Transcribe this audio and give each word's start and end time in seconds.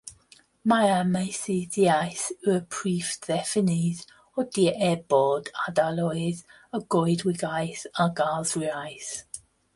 Mae 0.71 0.87
amaethyddiaeth 0.91 2.23
yw'r 2.53 2.63
prif 2.75 3.11
ddefnydd 3.27 4.01
o 4.37 4.47
dir 4.57 4.81
er 4.89 4.97
bod 5.15 5.53
ardaloedd 5.67 6.43
o 6.79 6.83
goedwigaeth 6.97 7.87
a 8.05 8.09
garddwriaeth. 8.23 9.15